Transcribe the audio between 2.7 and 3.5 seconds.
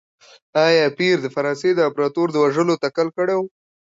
تکل کړی و؟